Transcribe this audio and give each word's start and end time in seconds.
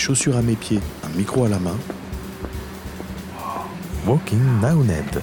chaussures 0.00 0.36
à 0.36 0.42
mes 0.42 0.56
pieds, 0.56 0.80
un 1.04 1.16
micro 1.16 1.44
à 1.44 1.48
la 1.50 1.58
main. 1.58 1.76
Walking 4.06 4.40
Ned. 4.60 5.20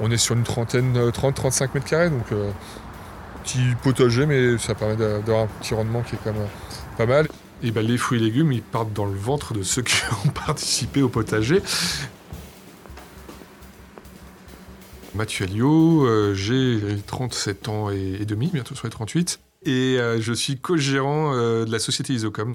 On 0.00 0.10
est 0.10 0.16
sur 0.16 0.34
une 0.34 0.42
trentaine, 0.42 0.98
30-35 0.98 1.62
euh, 1.62 1.68
mètres 1.74 1.86
carrés, 1.86 2.10
donc 2.10 2.32
euh, 2.32 2.50
petit 3.44 3.60
potager, 3.84 4.26
mais 4.26 4.58
ça 4.58 4.74
permet 4.74 4.96
d'avoir 4.96 5.44
un 5.44 5.46
petit 5.46 5.74
rendement 5.74 6.02
qui 6.02 6.16
est 6.16 6.18
quand 6.24 6.32
même 6.32 6.42
euh, 6.42 6.96
pas 6.98 7.06
mal. 7.06 7.28
Et 7.62 7.70
ben, 7.70 7.86
les 7.86 7.96
fruits 7.96 8.20
et 8.20 8.24
légumes, 8.24 8.50
ils 8.50 8.62
partent 8.62 8.92
dans 8.92 9.06
le 9.06 9.16
ventre 9.16 9.54
de 9.54 9.62
ceux 9.62 9.82
qui 9.82 9.96
ont 10.26 10.28
participé 10.46 11.02
au 11.02 11.08
potager. 11.08 11.62
Mathieu 15.14 15.46
Alliot, 15.46 16.34
j'ai 16.34 16.78
37 17.06 17.68
ans 17.68 17.90
et, 17.90 18.26
demi, 18.26 18.50
bientôt 18.52 18.74
sur 18.74 18.86
les 18.86 18.90
38, 18.90 19.40
et 19.66 19.98
je 20.20 20.32
suis 20.32 20.58
co-gérant 20.58 21.32
de 21.32 21.70
la 21.70 21.78
société 21.78 22.12
Isocom. 22.12 22.54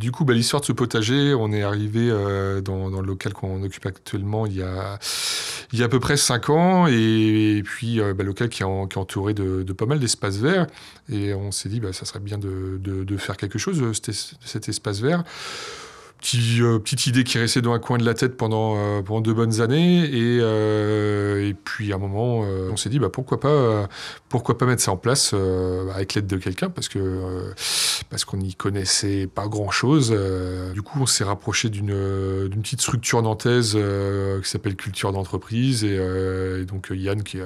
Du 0.00 0.12
coup, 0.12 0.24
bah, 0.24 0.32
l'histoire 0.32 0.62
de 0.62 0.66
ce 0.66 0.72
potager, 0.72 1.34
on 1.34 1.52
est 1.52 1.62
arrivé 1.62 2.08
euh, 2.10 2.62
dans, 2.62 2.88
le 2.88 3.06
local 3.06 3.34
qu'on 3.34 3.62
occupe 3.62 3.84
actuellement 3.84 4.46
il 4.46 4.56
y 4.56 4.62
a, 4.62 4.98
il 5.74 5.78
y 5.78 5.82
a 5.82 5.84
à 5.84 5.88
peu 5.90 6.00
près 6.00 6.16
5 6.16 6.48
ans, 6.48 6.86
et, 6.86 7.60
puis 7.62 8.00
euh, 8.00 8.14
bah, 8.14 8.24
local 8.24 8.48
qui 8.48 8.62
est, 8.62 8.64
entouré 8.64 9.34
de, 9.34 9.62
pas 9.74 9.84
mal 9.84 9.98
d'espaces 9.98 10.38
verts. 10.38 10.68
Et 11.10 11.34
on 11.34 11.52
s'est 11.52 11.68
dit, 11.68 11.80
bah, 11.80 11.92
ça 11.92 12.06
serait 12.06 12.20
bien 12.20 12.38
de, 12.38 13.16
faire 13.18 13.36
quelque 13.36 13.58
chose 13.58 13.92
cet 13.92 14.68
espace 14.70 15.00
vert. 15.00 15.22
Euh, 16.34 16.78
petite 16.78 17.06
idée 17.06 17.24
qui 17.24 17.38
restait 17.38 17.62
dans 17.62 17.72
un 17.72 17.78
coin 17.78 17.98
de 17.98 18.04
la 18.04 18.14
tête 18.14 18.36
pendant, 18.36 18.76
euh, 18.76 19.02
pendant 19.02 19.20
deux 19.20 19.32
bonnes 19.32 19.60
années. 19.60 20.04
Et, 20.04 20.38
euh, 20.40 21.48
et 21.48 21.54
puis 21.54 21.92
à 21.92 21.96
un 21.96 21.98
moment, 21.98 22.40
on 22.40 22.76
s'est 22.76 22.90
dit 22.90 22.98
bah, 22.98 23.08
pourquoi, 23.10 23.40
pas, 23.40 23.88
pourquoi 24.28 24.58
pas 24.58 24.66
mettre 24.66 24.82
ça 24.82 24.92
en 24.92 24.96
place 24.96 25.34
avec 25.94 26.14
l'aide 26.14 26.26
de 26.26 26.36
quelqu'un? 26.36 26.70
Parce 26.70 26.88
que 26.88 27.52
parce 28.10 28.24
qu'on 28.24 28.38
n'y 28.38 28.54
connaissait 28.54 29.26
pas 29.26 29.46
grand 29.46 29.70
chose. 29.70 30.16
du 30.74 30.82
coup, 30.82 31.00
on 31.00 31.06
s'est 31.06 31.24
rapproché 31.24 31.68
d'une 31.68 32.48
petite 32.62 32.80
structure 32.80 33.22
nantaise 33.22 33.78
qui 34.42 34.48
s'appelle 34.48 34.76
Culture 34.76 35.12
d'entreprise. 35.12 35.84
Et, 35.84 36.64
donc 36.64 36.88
Yann 36.90 37.22
qui, 37.22 37.38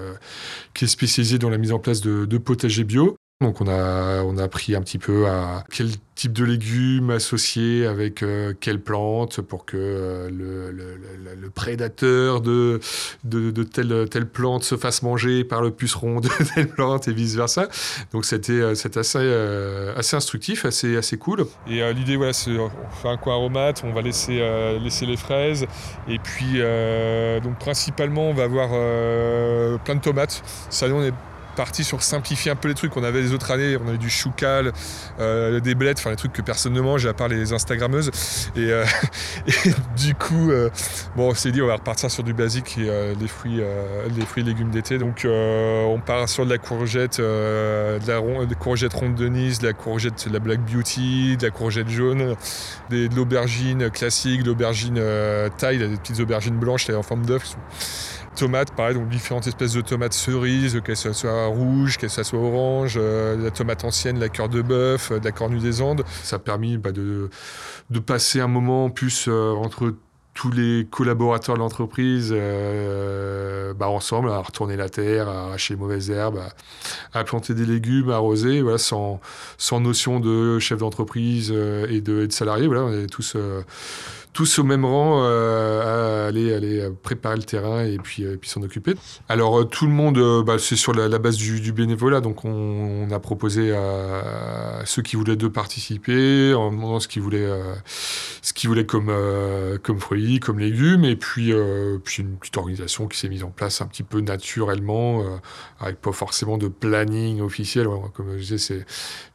qui, 0.75 0.85
est 0.85 0.89
spécialisé 0.89 1.39
dans 1.39 1.51
la 1.51 1.59
mise 1.59 1.73
en 1.73 1.79
place 1.79 2.01
de, 2.01 2.25
de 2.25 2.39
potagers 2.39 2.85
bio. 2.85 3.17
Donc 3.41 3.61
on 3.61 3.67
a, 3.67 4.23
on 4.23 4.39
a 4.39 4.45
appris 4.45 4.77
un 4.77 4.81
petit 4.81 4.99
peu 4.99 5.27
à 5.27 5.65
quel 5.71 5.91
type 6.15 6.33
de 6.33 6.45
légumes 6.45 7.11
associer 7.11 7.85
avec 7.85 8.23
euh, 8.23 8.55
quelle 8.61 8.81
plante 8.81 9.41
pour 9.41 9.65
que 9.65 9.77
euh, 9.77 10.31
le, 10.31 10.71
le, 10.71 11.51
prédateur 11.51 12.41
de, 12.41 12.81
de, 13.25 13.63
telle, 13.65 14.09
telle 14.09 14.29
plante 14.29 14.63
se 14.63 14.77
fasse 14.77 15.03
manger 15.03 15.43
par 15.43 15.63
le 15.63 15.73
puceron 15.73 16.21
de 16.21 16.29
telle 16.55 16.69
plante 16.69 17.09
et 17.09 17.13
vice-versa. 17.13 17.69
Donc 18.13 18.25
c'était 18.25 18.53
euh, 18.53 18.71
assez, 18.73 19.95
assez 19.97 20.17
instructif, 20.17 20.65
assez, 20.65 20.97
assez 20.97 21.19
cool. 21.19 21.47
Et 21.69 21.93
l'idée, 21.93 22.17
voilà, 22.17 22.33
c'est 22.33 22.57
on 22.57 22.71
fait 23.03 23.09
un 23.09 23.17
coin 23.17 23.35
aromate, 23.35 23.83
on 23.85 23.93
va 23.93 24.03
laisser, 24.03 24.41
laisser 24.81 25.07
les 25.07 25.17
fraises. 25.17 25.67
Et 26.09 26.19
puis, 26.19 26.61
donc 27.43 27.59
principalement, 27.59 28.31
on 28.31 28.35
va 28.35 28.45
avoir 28.45 28.71
plein 29.81 29.97
de 29.97 30.01
tomates. 30.01 30.43
Parti 31.55 31.85
sur 31.85 32.03
simplifier 32.03 32.51
un 32.51 32.57
peu 32.57 32.69
les 32.69 32.75
trucs. 32.75 32.97
On 32.97 33.05
avait 33.05 33.21
les 33.21 33.33
autres 33.33 33.51
années, 33.51 33.77
on 33.83 33.89
avait 33.89 33.99
du 33.99 34.11
choucal, 34.11 34.73
euh, 35.21 35.61
des 35.61 35.75
blettes, 35.75 35.99
enfin 35.99 36.11
les 36.11 36.17
trucs 36.17 36.33
que 36.33 36.43
personne 36.43 36.73
ne 36.73 36.81
mange 36.81 37.07
à 37.07 37.15
part 37.15 37.29
les 37.29 37.53
Instagrammeuses. 37.53 38.11
Et, 38.57 38.71
euh, 38.71 38.85
du 39.97 40.15
coup, 40.15 40.51
euh, 40.51 40.71
bon, 41.17 41.31
on 41.31 41.35
s'est 41.35 41.53
dit 41.53 41.63
on 41.63 41.67
va 41.67 41.77
repartir 41.77 42.11
sur 42.11 42.23
du 42.23 42.35
basique 42.35 42.79
et 42.79 43.29
fruits, 43.29 43.61
des 44.11 44.27
fruits 44.27 44.43
et 44.43 44.47
légumes 44.47 44.71
d'été. 44.71 44.99
Donc 44.99 45.27
on 45.27 46.01
part 46.05 46.29
sur 46.29 46.45
de 46.45 46.51
la 46.51 46.59
courgette, 46.59 47.21
de 47.21 48.07
la 48.07 48.55
courgette 48.55 48.93
ronde 48.93 49.15
de 49.15 49.29
Nice, 49.29 49.59
de 49.59 49.69
la 49.69 49.73
courgette 49.73 50.29
de 50.29 50.33
la 50.33 50.39
Black 50.39 50.61
Beauty, 50.61 51.37
de 51.37 51.47
la 51.47 51.51
courgette 51.51 51.89
jaune, 51.89 52.37
de 52.91 53.09
l'aubergine 53.15 53.91
classique, 53.91 54.43
de 54.43 54.49
l'aubergine 54.49 55.01
taille, 55.57 55.79
des 55.79 55.97
petites 55.97 56.21
aubergines 56.21 56.57
blanches 56.57 56.91
en 56.91 57.03
forme 57.03 57.25
d'œuf 57.25 57.57
tomates, 58.35 58.75
pareil, 58.75 58.95
donc 58.95 59.09
différentes 59.09 59.47
espèces 59.47 59.73
de 59.73 59.81
tomates 59.81 60.13
cerises, 60.13 60.81
qu'elles 60.85 60.97
soient 60.97 61.47
rouges, 61.47 61.97
qu'elles 61.97 62.11
soient 62.11 62.39
oranges, 62.39 62.99
euh, 63.01 63.37
la 63.37 63.51
tomate 63.51 63.85
ancienne, 63.85 64.19
la 64.19 64.29
cœur 64.29 64.49
de 64.49 64.63
bœuf, 64.63 65.11
euh, 65.11 65.19
de 65.19 65.25
la 65.25 65.33
cornue 65.33 65.59
des 65.59 65.81
Andes. 65.81 66.05
Ça 66.23 66.37
a 66.37 66.39
permis 66.39 66.77
bah, 66.77 66.93
de, 66.93 67.31
de, 67.91 67.99
passer 67.99 68.41
un 68.41 68.49
moment 68.49 68.87
en 68.87 68.91
plus 68.91 69.27
euh, 69.29 69.53
entre 69.53 69.95
tous 70.35 70.51
les 70.51 70.87
collaborateurs 70.91 71.55
de 71.55 71.61
l'entreprise 71.61 72.33
bah, 72.33 73.89
ensemble, 73.89 74.31
à 74.31 74.41
retourner 74.41 74.75
la 74.77 74.89
terre, 74.89 75.29
à 75.29 75.45
arracher 75.45 75.75
les 75.75 75.81
mauvaises 75.81 76.11
herbes, 76.11 76.41
à, 77.13 77.23
planter 77.23 77.55
des 77.55 77.65
légumes, 77.65 78.11
à 78.11 78.17
arroser, 78.17 78.61
voilà, 78.61 78.79
sans, 78.79 79.21
sans 79.59 79.79
notion 79.79 80.19
de 80.19 80.59
chef 80.59 80.81
d'entreprise 80.81 81.53
et, 81.53 82.01
de, 82.01 82.27
et 82.27 82.31
salarié. 82.33 82.67
Voilà, 82.67 82.83
on 82.83 82.93
est 82.93 83.07
tous 83.07 83.37
tous 84.35 84.59
au 84.59 84.65
même 84.65 84.85
rang 84.85 85.23
euh, 85.23 86.25
à 86.25 86.27
aller, 86.27 86.53
aller 86.53 86.91
préparer 87.03 87.37
le 87.37 87.45
terrain 87.45 87.85
et 87.85 87.99
puis, 87.99 88.25
euh, 88.25 88.37
puis 88.37 88.51
s'en 88.51 88.63
occuper. 88.63 88.95
Alors 89.29 89.61
euh, 89.61 89.65
tout 89.65 89.87
le 89.87 89.93
monde, 89.93 90.19
bah, 90.45 90.57
c'est 90.59 90.77
sur 90.77 90.93
la, 90.93 91.19
base 91.19 91.37
du, 91.37 91.73
bénévolat, 91.73 92.21
donc 92.21 92.45
on, 92.45 93.09
a 93.11 93.21
proposé 93.21 93.73
à, 93.75 94.83
ceux 94.85 95.03
qui 95.03 95.15
voulaient 95.15 95.37
de 95.37 95.47
participer, 95.47 96.53
en 96.53 96.73
demandant 96.73 96.99
ce 96.99 97.07
qu'ils 97.07 97.23
voulaient, 97.23 97.49
ce 98.43 98.53
qu'ils 98.53 98.69
voulaient 98.69 98.87
comme, 98.87 99.13
comme 99.83 100.01
fruits, 100.01 100.41
comme 100.41 100.59
légumes, 100.59 101.05
et 101.05 101.15
puis, 101.15 101.53
puis 102.03 102.23
une 102.23 102.37
petite 102.37 102.57
organisation 102.57 103.07
qui 103.07 103.19
s'est 103.19 103.29
mise 103.29 103.45
en 103.45 103.51
place 103.51 103.81
un 103.81 103.87
petit 103.87 104.03
peu 104.03 104.21
naturellement, 104.21 105.23
avec 105.79 106.01
pas 106.01 106.13
forcément 106.13 106.59
de 106.59 106.67
planning 106.67 107.41
officiel. 107.41 107.87
comme 108.15 108.37
je 108.37 108.55
disais, 108.55 108.85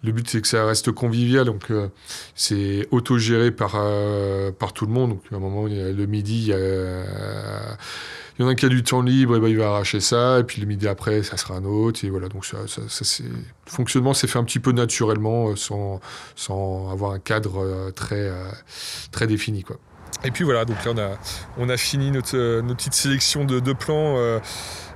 le 0.03 0.11
but 0.11 0.29
c'est 0.29 0.41
que 0.41 0.47
ça 0.47 0.65
reste 0.65 0.91
convivial, 0.91 1.45
donc 1.45 1.71
c'est 2.35 2.88
autogéré 2.91 3.51
par, 3.51 3.81
par 4.59 4.73
tout 4.73 4.85
le 4.85 4.88
monde. 4.88 4.88
Donc, 4.89 5.22
à 5.31 5.35
un 5.35 5.39
moment, 5.39 5.66
le 5.66 6.05
midi, 6.05 6.51
il 8.39 8.44
y, 8.44 8.44
en 8.44 8.47
a 8.47 8.55
qui 8.55 8.66
a 8.66 8.69
du 8.69 8.83
temps 8.83 9.01
libre, 9.01 9.35
et 9.35 9.39
ben, 9.39 9.47
il 9.47 9.57
va 9.57 9.67
arracher 9.67 10.00
ça. 10.00 10.39
Et 10.39 10.44
puis 10.44 10.61
le 10.61 10.67
midi 10.67 10.88
après, 10.88 11.23
ça 11.23 11.38
sera 11.38 11.55
un 11.55 11.66
autre. 11.66 12.03
Et 12.05 12.09
voilà, 12.09 12.29
donc 12.29 12.45
ça, 12.45 12.57
c'est... 12.67 13.23
le 13.23 13.29
fonctionnement 13.66 14.13
s'est 14.13 14.27
fait 14.27 14.39
un 14.39 14.44
petit 14.44 14.59
peu 14.59 14.72
naturellement, 14.72 15.50
euh, 15.50 15.55
sans, 15.55 16.00
sans 16.35 16.89
avoir 16.91 17.11
un 17.11 17.19
cadre 17.19 17.63
euh, 17.63 17.91
très, 17.91 18.29
euh, 18.29 18.50
très 19.11 19.27
défini. 19.27 19.63
Quoi. 19.63 19.77
Et 20.23 20.31
puis 20.31 20.44
voilà, 20.44 20.66
donc 20.66 20.83
là, 20.85 20.91
on 20.95 20.97
a, 20.97 21.17
on 21.57 21.69
a 21.69 21.77
fini 21.77 22.11
notre, 22.11 22.61
notre 22.61 22.77
petite 22.77 22.94
sélection 22.94 23.45
de, 23.45 23.73
plans. 23.73 24.17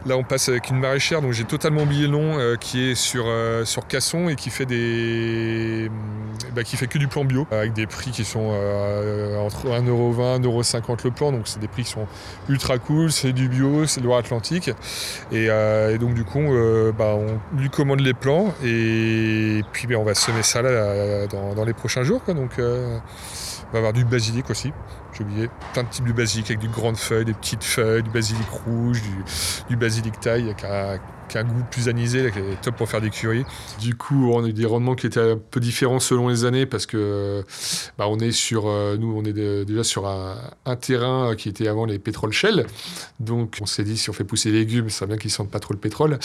Là, 0.06 0.18
on 0.18 0.24
passe 0.24 0.50
avec 0.50 0.70
une 0.70 0.80
maraîchère, 0.80 1.22
donc 1.22 1.32
j'ai 1.32 1.46
totalement 1.46 1.84
oublié 1.84 2.08
le 2.08 2.12
nom, 2.12 2.58
qui 2.58 2.90
est 2.90 2.96
sur, 2.96 3.26
sur 3.64 3.88
Casson 3.88 4.28
et 4.28 4.36
qui 4.36 4.50
fait 4.50 4.66
des. 4.66 5.90
Bah, 6.56 6.64
qui 6.64 6.78
fait 6.78 6.88
que 6.88 6.98
du 6.98 7.08
plan 7.08 7.26
bio, 7.26 7.48
avec 7.52 7.74
des 7.74 7.88
prix 7.88 8.12
qui 8.12 8.24
sont 8.24 8.52
euh, 8.52 9.40
entre 9.40 9.68
1,20€, 9.68 10.42
1,50€ 10.42 11.04
le 11.04 11.12
plan. 11.12 11.32
Donc, 11.32 11.48
c'est 11.48 11.60
des 11.60 11.68
prix 11.68 11.84
qui 11.84 11.92
sont 11.92 12.08
ultra 12.50 12.78
cool, 12.78 13.12
c'est 13.12 13.34
du 13.34 13.50
bio, 13.50 13.86
c'est 13.86 14.02
Loire-Atlantique. 14.02 14.72
Et, 15.32 15.48
donc, 15.98 16.14
du 16.14 16.24
coup, 16.24 16.42
bah, 16.98 17.16
on 17.16 17.40
lui 17.58 17.70
commande 17.70 18.02
les 18.02 18.14
plants 18.14 18.54
et 18.64 19.62
puis 19.72 19.88
bah, 19.88 19.96
on 19.98 20.04
va 20.04 20.14
semer 20.14 20.44
ça 20.44 20.62
là, 20.62 21.28
dans, 21.28 21.66
les 21.66 21.74
prochains 21.74 22.04
jours. 22.04 22.22
Donc, 22.28 22.52
on 22.60 23.72
va 23.72 23.78
avoir 23.78 23.94
du 23.94 24.06
basilic 24.06 24.50
aussi 24.50 24.72
j'ai 25.14 25.24
oublié, 25.24 25.50
plein 25.74 25.84
de 25.84 25.90
types 25.90 26.06
de 26.06 26.14
basilic 26.14 26.50
avec 26.50 26.60
des 26.60 26.68
grandes 26.68 26.98
feuilles, 26.98 27.26
des 27.26 27.34
petites 27.34 27.64
feuilles, 27.64 28.04
du 28.04 28.10
basilic 28.10 28.48
rouge, 28.50 29.02
du, 29.70 29.76
basilic 29.76 30.20
taille 30.20 30.56
un 31.40 31.44
goût 31.44 31.64
plus 31.70 31.90
anisé, 31.90 32.32
qui 32.32 32.40
est 32.40 32.62
top 32.62 32.76
pour 32.76 32.90
faire 32.90 33.02
des 33.02 33.10
curries. 33.10 33.46
Du 33.80 33.96
coup, 33.96 34.32
on 34.32 34.44
a 34.44 34.48
eu 34.48 34.54
des 34.54 34.66
rendements 34.66 34.96
qui 34.96 35.08
étaient 35.08 35.20
un 35.20 35.38
peu 35.38 35.60
différents 35.60 36.00
selon 36.00 36.28
les 36.30 36.46
années 36.46 36.66
parce 36.66 36.86
que 36.86 37.44
bah, 37.98 38.06
on 38.08 38.20
est 38.20 38.32
sur, 38.32 38.68
euh, 38.68 38.98
nous, 38.98 39.14
on 39.16 39.24
est 39.24 39.34
déjà 39.34 39.84
sur 39.84 40.08
un, 40.08 40.36
terrain 40.76 41.36
qui 41.36 41.50
était 41.50 41.68
avant 41.68 41.86
les 41.86 42.00
pétroles 42.00 42.32
Shell. 42.32 42.66
Donc, 43.20 43.58
on 43.62 43.66
s'est 43.66 43.84
dit, 43.84 43.98
si 43.98 44.10
on 44.10 44.14
fait 44.14 44.24
pousser 44.24 44.52
les 44.52 44.60
légumes, 44.60 44.90
ça 44.90 45.06
bien 45.06 45.18
qu'ils 45.18 45.32
sentent 45.32 45.52
pas 45.52 45.60
trop 45.60 45.74
le 45.74 45.80
pétrole. 45.80 46.18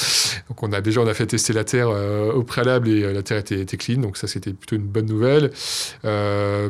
Donc, 0.49 0.63
on 0.63 0.73
a 0.73 0.81
déjà, 0.81 1.01
on 1.01 1.07
a 1.07 1.15
fait 1.15 1.27
tester 1.27 1.53
la 1.53 1.65
terre 1.65 1.89
euh, 1.91 2.33
au 2.33 2.43
préalable 2.43 2.89
et 2.89 3.03
euh, 3.03 3.13
la 3.13 3.23
terre 3.23 3.39
était, 3.39 3.61
était, 3.61 3.77
clean. 3.77 4.01
Donc, 4.01 4.17
ça, 4.17 4.27
c'était 4.27 4.53
plutôt 4.53 4.77
une 4.77 4.83
bonne 4.83 5.07
nouvelle. 5.07 5.51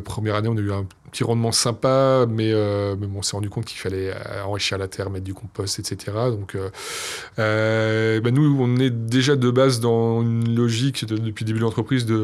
première 0.03 0.35
année, 0.35 0.49
on 0.49 0.57
a 0.57 0.61
eu 0.61 0.71
un 0.71 0.85
petit 1.09 1.23
rendement 1.23 1.51
sympa, 1.51 2.25
mais, 2.29 2.51
euh, 2.53 2.95
on 3.15 3.21
s'est 3.21 3.35
rendu 3.35 3.49
compte 3.49 3.65
qu'il 3.65 3.79
fallait 3.79 4.11
euh, 4.11 4.43
enrichir 4.45 4.77
la 4.77 4.87
terre, 4.87 5.09
mettre 5.09 5.25
du 5.25 5.33
compost, 5.33 5.79
etc. 5.79 6.11
Donc, 6.31 6.55
euh, 6.55 8.21
bah, 8.21 8.31
nous, 8.31 8.57
on 8.59 8.77
est 8.77 8.89
déjà 8.89 9.35
de 9.35 9.49
base 9.49 9.79
dans 9.79 10.21
une 10.21 10.55
logique 10.55 11.05
depuis 11.05 11.43
le 11.43 11.47
début 11.47 11.59
de 11.59 11.63
l'entreprise 11.63 12.05
de 12.05 12.15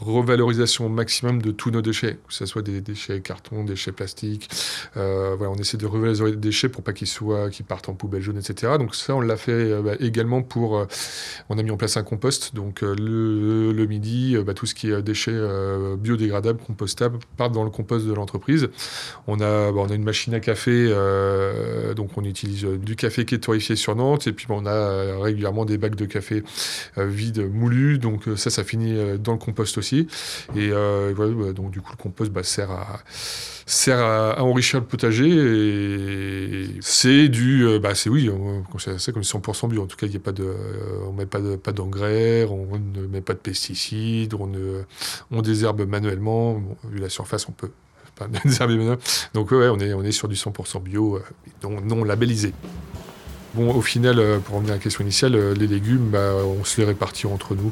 revalorisation 0.00 0.88
maximum 0.88 1.42
de 1.42 1.50
tous 1.50 1.70
nos 1.70 1.82
déchets, 1.82 2.18
que 2.26 2.34
ce 2.34 2.46
soit 2.46 2.62
des 2.62 2.80
déchets 2.80 3.20
carton, 3.20 3.64
déchets 3.64 3.92
plastiques. 3.92 4.48
voilà, 4.94 5.50
on 5.50 5.56
essaie 5.56 5.76
de 5.76 5.86
revaloriser 5.86 6.24
les 6.26 6.36
déchets 6.36 6.68
pour 6.68 6.82
pas 6.82 6.92
qu'ils 6.92 7.08
soient, 7.08 7.50
qu'ils 7.50 7.66
partent 7.66 7.88
en 7.88 7.94
poubelle 7.94 8.22
jaune, 8.22 8.38
etc. 8.38 8.74
Donc 8.78 8.94
ça, 8.94 9.14
on 9.14 9.20
l'a 9.20 9.36
fait 9.36 9.82
bah, 9.82 9.92
également 10.00 10.42
pour. 10.42 10.86
on 11.48 11.58
a 11.58 11.62
mis 11.62 11.70
en 11.70 11.76
place 11.76 11.96
un 11.96 12.02
compost, 12.02 12.54
donc 12.54 12.82
le, 12.82 13.72
le, 13.72 13.86
midi, 13.86 14.36
bah, 14.44 14.54
tout 14.54 14.66
ce 14.66 14.74
qui 14.74 14.90
est 14.90 15.02
déchets 15.02 15.38
biodégradables, 15.98 16.60
compostables 16.60 17.18
partent 17.36 17.52
dans 17.52 17.64
le 17.64 17.70
compost 17.70 18.06
de 18.06 18.12
l'entreprise. 18.12 18.68
On 19.26 19.40
a, 19.40 19.72
bah, 19.72 19.80
on 19.80 19.88
a 19.88 19.94
une 19.94 20.04
machine 20.04 20.34
à 20.34 20.40
café, 20.40 20.70
euh, 20.72 21.94
donc 21.94 22.16
on 22.16 22.24
utilise 22.24 22.64
du 22.64 22.96
café 22.96 23.24
qui 23.24 23.34
est 23.34 23.38
torréfié 23.38 23.76
sur 23.76 23.96
Nantes, 23.96 24.26
et 24.26 24.32
puis 24.32 24.46
bah, 24.48 24.54
on 24.58 24.66
a 24.66 25.20
régulièrement 25.20 25.64
des 25.64 25.78
bacs 25.78 25.96
de 25.96 26.06
café 26.06 26.42
vides 26.96 27.50
moulus, 27.52 27.98
donc 27.98 28.24
ça, 28.36 28.50
ça 28.50 28.64
finit 28.64 29.18
dans 29.18 29.32
le 29.32 29.38
compost 29.38 29.78
aussi. 29.78 30.06
Et 30.56 30.70
voilà, 30.70 31.34
bah, 31.34 31.52
donc 31.52 31.70
du 31.70 31.80
coup, 31.80 31.92
le 31.92 32.02
compost 32.02 32.32
sert 32.42 32.70
à 32.70 33.00
sert 33.66 33.98
à, 33.98 34.42
enrichir 34.42 34.80
le 34.80 34.86
potager 34.86 35.28
et 35.28 36.66
c'est 36.80 37.28
du 37.28 37.66
bah 37.80 37.94
c'est 37.94 38.10
oui 38.10 38.30
c'est 38.96 39.12
comme 39.12 39.22
100% 39.22 39.68
bio 39.68 39.82
en 39.82 39.86
tout 39.86 39.96
cas 39.96 40.06
il 40.06 40.12
y 40.12 40.16
a 40.16 40.20
pas 40.20 40.32
de 40.32 40.54
on 41.06 41.12
met 41.12 41.26
pas 41.26 41.40
de 41.40 41.56
pas 41.56 41.72
d'engrais 41.72 42.44
on 42.44 42.78
ne 42.78 43.06
met 43.06 43.20
pas 43.20 43.32
de 43.32 43.38
pesticides 43.38 44.34
on 44.34 44.46
ne 44.46 44.82
on 45.30 45.42
désherbe 45.42 45.86
manuellement 45.88 46.62
surface 47.14 47.48
on 47.48 47.52
peut 47.52 47.70
donc 49.34 49.50
ouais 49.50 49.68
on 49.68 49.80
est 49.80 49.92
on 49.92 50.04
est 50.04 50.12
sur 50.12 50.28
du 50.28 50.36
100% 50.36 50.82
bio 50.82 51.20
non, 51.62 51.80
non 51.80 52.04
labellisé 52.04 52.52
Bon, 53.54 53.72
au 53.72 53.82
final, 53.82 54.40
pour 54.44 54.56
revenir 54.56 54.72
à 54.72 54.78
la 54.78 54.82
question 54.82 55.04
initiale, 55.04 55.52
les 55.52 55.68
légumes, 55.68 56.10
bah, 56.10 56.34
on 56.44 56.64
se 56.64 56.80
les 56.80 56.86
répartit 56.88 57.28
entre 57.28 57.54
nous. 57.54 57.70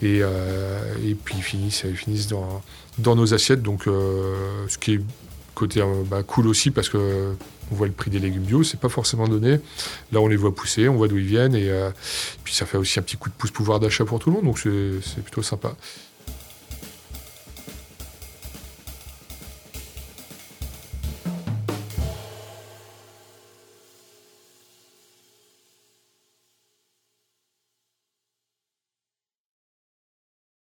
Et, 0.00 0.20
et 0.20 1.14
puis, 1.14 1.34
ils 1.36 1.42
finissent, 1.42 1.84
ils 1.86 1.94
finissent 1.94 2.28
dans, 2.28 2.62
dans 2.98 3.16
nos 3.16 3.34
assiettes. 3.34 3.62
Donc, 3.62 3.86
euh, 3.86 4.34
ce 4.68 4.78
qui 4.78 4.94
est 4.94 5.00
côté 5.54 5.80
euh, 5.80 6.02
bah, 6.04 6.22
cool 6.22 6.48
aussi 6.48 6.70
parce 6.70 6.88
que 6.88 7.34
on 7.70 7.74
voit 7.76 7.86
le 7.86 7.92
prix 7.92 8.10
des 8.10 8.18
légumes 8.18 8.42
bio, 8.42 8.62
c'est 8.62 8.78
pas 8.78 8.90
forcément 8.90 9.26
donné. 9.26 9.58
Là, 10.12 10.20
on 10.20 10.28
les 10.28 10.36
voit 10.36 10.54
pousser, 10.54 10.88
on 10.88 10.96
voit 10.96 11.08
d'où 11.08 11.16
ils 11.16 11.24
viennent, 11.24 11.54
et 11.54 11.70
euh, 11.70 11.90
puis 12.44 12.54
ça 12.54 12.66
fait 12.66 12.76
aussi 12.76 12.98
un 12.98 13.02
petit 13.02 13.16
coup 13.16 13.30
de 13.30 13.34
pouce 13.34 13.50
pouvoir 13.50 13.80
d'achat 13.80 14.04
pour 14.04 14.18
tout 14.18 14.28
le 14.28 14.36
monde, 14.36 14.44
donc 14.44 14.58
c'est 14.58 15.22
plutôt 15.22 15.42
sympa. 15.42 15.74